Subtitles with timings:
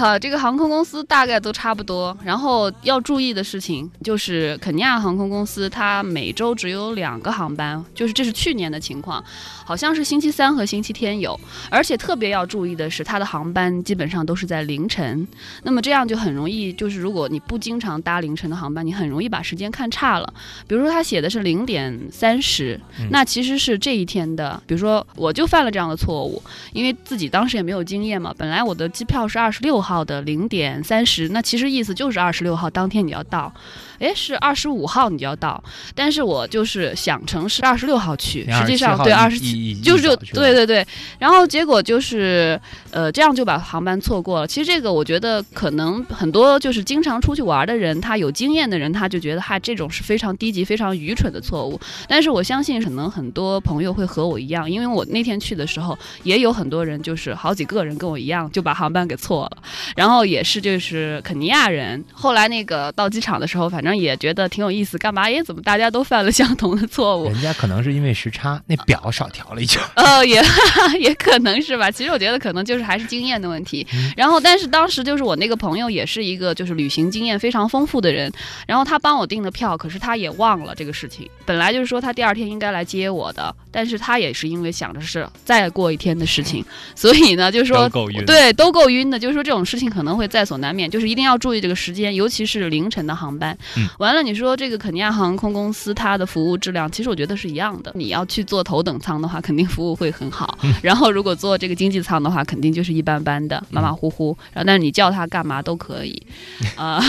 [0.00, 2.16] 好，这个航空公司大概都差不多。
[2.24, 9.22] 然后要注意的事情就是，肯尼亚航空公司它每周只有两个航班，就是这是去年的情况，
[9.62, 11.38] 好像是星期三和星期天有。
[11.68, 15.28] 而且特别要注意的是，它的航班基本上都是在凌晨。
[15.64, 20.32] 那么这样就很容易，就是如果你不经常搭凌晨的航班，你很容易把时间看差了。
[20.66, 22.80] 比如说他写的是零点三十，
[23.10, 24.58] 那其实是这一天的。
[24.66, 26.42] 比如说我就犯了这样的错误，
[26.72, 28.34] 因为自己当时也没有经验嘛。
[28.38, 33.52] 本来我的机票是二十六号的零点三十，那其实意思就是二十六号当天你要到。
[33.98, 35.62] 哎，是二十五号你就要到，
[35.94, 40.86] 但是我就是想成是二十六号去，实际上对二十七就是就对对对，
[41.18, 42.58] 然后结果就是
[42.92, 44.46] 呃这样就把航班错过了。
[44.46, 51.78] 其实这个我觉得可能很多就是经常出去玩的人，他有经验的人他就觉得哈这种是非常低级、非常愚蠢的错误。
[52.08, 59.58] 但是我相信可能很多朋友会和我一样，因为我那天去的时候也有很多人就是好几个人跟我一样就把航班给错了，
[59.94, 63.90] 然后也是就是肯尼亚人，后来那个到机场的时候反正。
[64.00, 65.24] 也觉得挺有意思，干嘛？
[65.24, 67.24] 哎，怎么大家都犯了相同的错误？
[67.24, 69.82] 人家可能是因为时差，那表少调了一圈。
[69.94, 70.42] 呃，也
[70.98, 71.90] 也可能是吧。
[71.90, 73.86] 其实我觉得可能就是还是经验的问题。
[74.16, 78.32] 然后，但是当时就是我那个朋友也是一个就是旅行经验非常丰富的人，
[78.66, 81.28] 然后他帮我订的票，可是他也忘了这个事情。
[81.44, 87.86] 本来就是说他第二天应该来接我的，但是他也是因为想着是再过一天的事情，所以呢，就是说
[88.24, 93.56] 对都够晕的，就是说这种事情可能会在所难免，就是一定要注意这个时间，尤其是凌晨的航班。
[93.98, 97.92] 完了，你说这个肯尼亚航空公司它的服务质量，其实我觉得是一样的。
[97.94, 100.58] 你要去坐头等舱的话，肯定服务会很好。
[100.82, 104.36] 然后如果坐这个经济舱的话，肯定就是一般般的，马马虎虎。
[104.52, 106.22] 然后但是你叫他干嘛都可以，
[106.76, 107.02] 啊，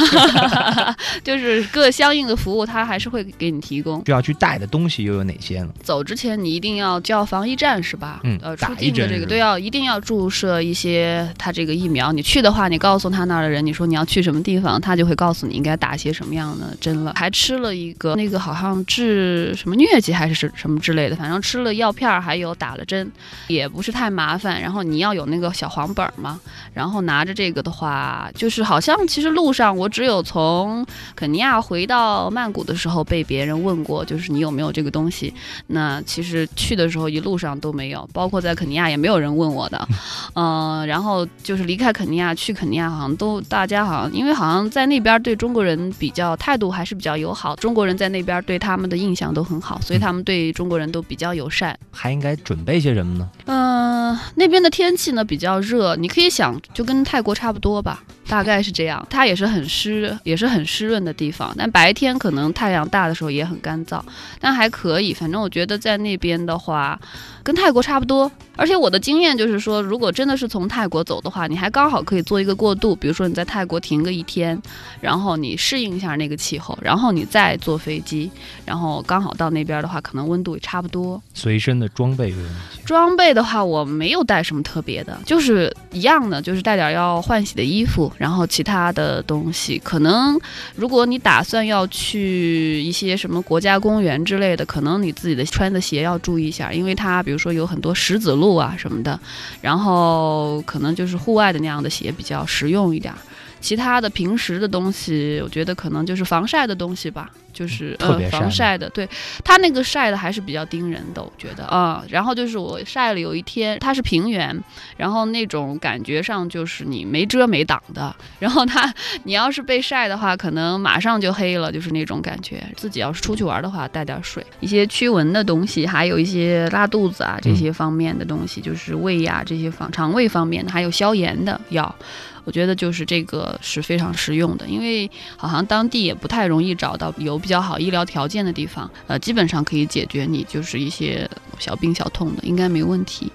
[1.23, 4.03] 就是各相应的服务他还是会给你提供。
[4.05, 5.69] 需要去带的东西又有哪些呢？
[5.83, 8.19] 走之前你一定要叫防疫站是吧？
[8.23, 12.11] 嗯，呃，出境的这个都要一定要注射一些他这个疫苗。
[12.11, 17.13] 你去的话，你告诉他那儿的人，你说你要去什么地方，他就会告诉你应该打些什么样的针了。
[17.15, 23.09] 还吃了一个那个好像治什么疟疾还是什什么之类的，反正吃了药片儿，还有打了针，
[23.47, 24.61] 也不是太麻烦。
[24.61, 26.39] 然后你要有那个小黄本嘛，
[26.73, 30.85] 然后拿着这个的话，就是好像其实路上我只有从
[31.15, 35.33] 肯尼亚回到曼谷的时候被别人问过，就是你有没有这个东西。
[35.67, 39.87] 那其实去的时候一路上都没有，包括在肯尼亚也没有人问我的。
[40.33, 46.95] 嗯，然后就是离开肯尼亚去肯尼亚，好像都大家好像因为好像在那边对中国人比较态度还是。
[47.01, 51.75] 比较友好，中国人在那边对他们的印象都很好，所以他们对中国人都比较友善。
[51.89, 53.27] 还应该准备些什么呢？
[53.45, 59.05] 嗯，那边的天气呢比较热，你可以想就跟泰国差不多吧，大概是这样。
[59.09, 64.01] 它也是很湿，也是很湿润的地方，但白天可能太阳大的时候也很干燥，
[64.39, 65.13] 但还可以。
[65.13, 66.97] 反正我觉得在那边的话，
[67.43, 68.31] 跟泰国差不多。
[68.55, 74.61] 而且我的经验就是说，如果真的是从泰国走的话，你还刚好可以做一个过渡，比如说你在泰国停个一天，
[75.01, 76.77] 然后你适应一下那个气候。
[76.81, 78.29] 然后你再坐飞机，
[78.65, 81.21] 然后刚好到那边的话，可能温度也差不多。
[81.33, 82.81] 随身的装备有问题？
[82.85, 90.39] 装备的话，我没有带什么特别的，就是一样的，就是带点要换洗的衣服，然后其他的东西，可能
[90.75, 99.19] 如果你打算要去一些什么国家公园之类的，可能你自己的穿的鞋要注意一下，因为它比如说有很多石子路啊什么的，
[99.59, 103.11] 然后可能就是户外的那样的鞋比较实用一点。
[103.59, 107.31] 其他的平时的东西，我觉得可能就是防晒的东西吧，
[107.61, 109.07] 就是呃防晒的，对
[109.43, 112.03] 它那个晒的还是比较盯人的，我觉得啊。
[112.09, 114.59] 然后就是我晒了有一天，它是平原，
[114.97, 118.91] 然后那种感觉上就是你没遮没挡的，然后它
[119.25, 122.63] 你要是被晒的话，可能马上就黑了，就是那种感觉。
[122.75, 131.95] 自己要是出去玩的话，带点水，一些驱蚊的东西，还有一些拉肚子啊这些方面的东西，就是胃呀这些方肠胃方面的，还有消炎的药。
[132.43, 141.29] 我觉得就是这个是非常实用的，因为好像当地也不太容易找到有比较好医疗条件的地方，呃，基本上可以解决你就是一些
[141.59, 143.29] 小病小痛的，应该没问题。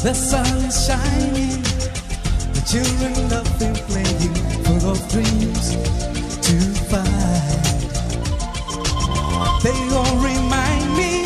[0.00, 1.62] The sun is shining.
[2.54, 4.34] the Children love their playing,
[4.64, 5.76] full of dreams
[6.46, 6.56] to
[6.88, 7.37] find.
[9.62, 11.24] They all remind me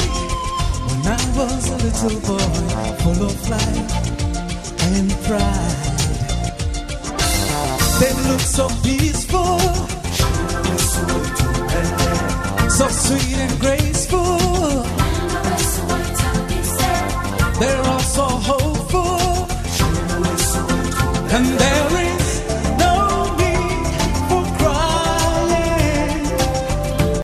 [0.89, 2.39] when I was a little boy,
[3.03, 3.93] full of life
[4.89, 5.93] and pride.
[8.01, 9.59] They look so peaceful,
[12.71, 13.92] so sweet and graceful.